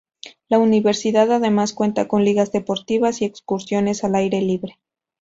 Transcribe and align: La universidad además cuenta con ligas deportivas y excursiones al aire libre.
La 0.49 0.57
universidad 0.57 1.31
además 1.31 1.73
cuenta 1.73 2.07
con 2.07 2.23
ligas 2.23 2.51
deportivas 2.51 3.21
y 3.21 3.25
excursiones 3.25 4.03
al 4.03 4.15
aire 4.15 4.41
libre. 4.41 4.79